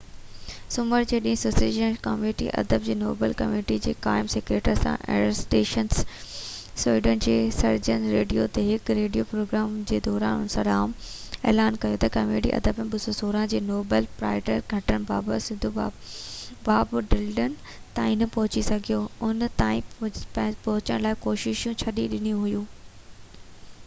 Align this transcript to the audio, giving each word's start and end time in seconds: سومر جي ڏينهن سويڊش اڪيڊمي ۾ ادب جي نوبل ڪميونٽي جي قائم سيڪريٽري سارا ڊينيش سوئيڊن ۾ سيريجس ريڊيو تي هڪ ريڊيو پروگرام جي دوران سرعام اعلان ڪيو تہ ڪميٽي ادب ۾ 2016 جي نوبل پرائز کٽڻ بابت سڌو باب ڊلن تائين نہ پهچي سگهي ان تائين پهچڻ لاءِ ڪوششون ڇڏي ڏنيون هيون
سومر 0.75 1.01
جي 1.09 1.17
ڏينهن 1.23 1.39
سويڊش 1.55 1.75
اڪيڊمي 1.87 2.29
۾ 2.37 2.45
ادب 2.61 2.85
جي 2.85 2.93
نوبل 3.01 3.33
ڪميونٽي 3.41 3.75
جي 3.87 3.91
قائم 4.05 4.29
سيڪريٽري 4.33 4.73
سارا 4.79 5.19
ڊينيش 5.49 5.99
سوئيڊن 6.83 7.21
۾ 7.25 7.35
سيريجس 7.57 8.07
ريڊيو 8.15 8.45
تي 8.55 8.63
هڪ 8.69 8.95
ريڊيو 9.01 9.27
پروگرام 9.33 9.75
جي 9.91 9.99
دوران 10.09 10.47
سرعام 10.55 10.95
اعلان 11.51 11.77
ڪيو 11.83 11.99
تہ 12.05 12.13
ڪميٽي 12.17 12.55
ادب 12.61 12.81
۾ 12.85 12.87
2016 12.95 13.45
جي 13.53 13.61
نوبل 13.67 14.09
پرائز 14.23 14.49
کٽڻ 14.73 15.07
بابت 15.13 15.45
سڌو 15.49 15.71
باب 15.77 16.99
ڊلن 17.13 17.57
تائين 17.99 18.19
نہ 18.23 18.31
پهچي 18.39 18.67
سگهي 18.71 19.05
ان 19.29 19.47
تائين 19.61 20.35
پهچڻ 20.41 21.07
لاءِ 21.09 21.23
ڪوششون 21.29 21.81
ڇڏي 21.85 22.11
ڏنيون 22.17 22.45
هيون 22.49 22.69